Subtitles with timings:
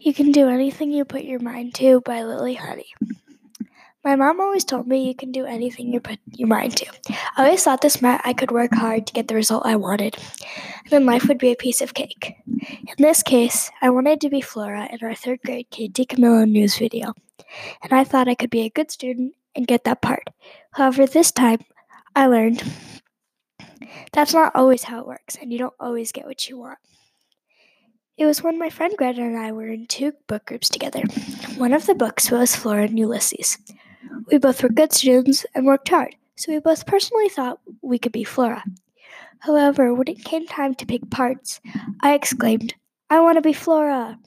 [0.00, 2.94] You Can Do Anything You Put Your Mind to by Lily Honney.
[4.04, 6.86] My mom always told me you can do anything you put your mind to.
[7.36, 10.16] I always thought this meant I could work hard to get the result I wanted,
[10.16, 12.36] and then life would be a piece of cake.
[12.46, 16.78] In this case, I wanted to be Flora in our third grade Kate DiCamillo news
[16.78, 17.12] video,
[17.82, 20.30] and I thought I could be a good student and get that part.
[20.70, 21.58] However, this time
[22.14, 22.62] I learned
[24.12, 26.78] that's not always how it works, and you don't always get what you want.
[28.18, 31.02] It was when my friend Greta and I were in two book groups together.
[31.56, 33.58] One of the books was Flora and Ulysses.
[34.26, 38.10] We both were good students and worked hard, so we both personally thought we could
[38.10, 38.64] be Flora.
[39.38, 41.60] However, when it came time to pick parts,
[42.00, 42.74] I exclaimed,
[43.08, 44.18] I want to be Flora.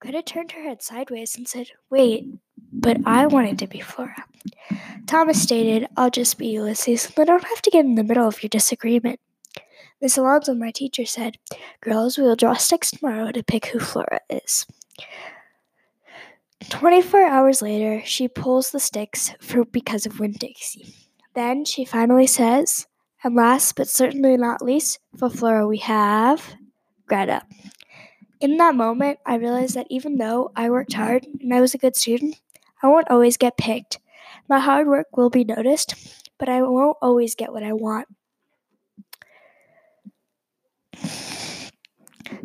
[0.00, 2.26] Greta turned her head sideways and said, Wait,
[2.72, 4.24] but I wanted to be Flora.
[5.06, 8.26] Thomas stated, I'll just be Ulysses, and I don't have to get in the middle
[8.26, 9.20] of your disagreement.
[10.04, 11.38] Miss Alonso, my teacher, said,
[11.80, 14.66] Girls, we'll draw sticks tomorrow to pick who Flora is.
[16.68, 20.94] 24 hours later, she pulls the sticks for because of Winn-Dixie.
[21.34, 22.86] Then she finally says,
[23.24, 26.54] and last but certainly not least, for Flora we have
[27.06, 27.40] Greta.
[28.42, 31.78] In that moment, I realized that even though I worked hard and I was a
[31.78, 32.38] good student,
[32.82, 34.00] I won't always get picked.
[34.50, 35.94] My hard work will be noticed,
[36.36, 38.06] but I won't always get what I want.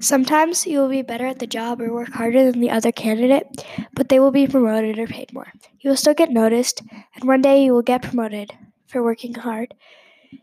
[0.02, 3.66] Sometimes you will be better at the job or work harder than the other candidate,
[3.94, 5.52] but they will be promoted or paid more.
[5.80, 6.82] You will still get noticed,
[7.16, 8.52] and one day you will get promoted
[8.88, 9.74] for working hard.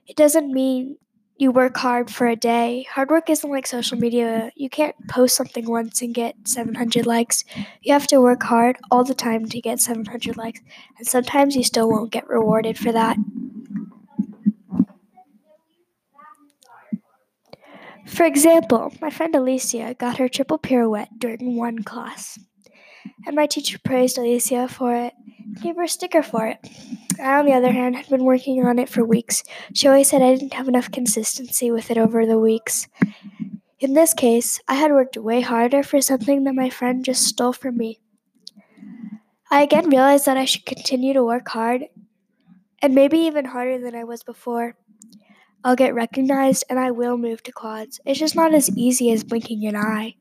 [0.06, 0.98] It doesn't mean
[1.38, 2.86] you work hard for a day.
[2.90, 4.50] Hard work isn't like social media.
[4.56, 7.44] You can't post something once and get 700 likes.
[7.82, 10.60] You have to work hard all the time to get 700 likes,
[10.98, 13.16] and sometimes you still won't get rewarded for that.
[18.06, 22.38] For example, my friend Alicia got her triple pirouette during one class,
[23.26, 25.14] and my teacher praised Alicia for it
[25.62, 26.58] gave her a sticker for it.
[27.20, 29.42] I, on the other hand, had been working on it for weeks.
[29.74, 32.88] She always said I didn't have enough consistency with it over the weeks.
[33.78, 37.52] In this case, I had worked way harder for something that my friend just stole
[37.52, 38.00] from me.
[39.50, 41.84] I again realized that I should continue to work hard,
[42.82, 44.76] and maybe even harder than I was before.
[45.64, 48.00] I'll get recognized and I will move to quads.
[48.06, 50.16] It's just not as easy as blinking an eye.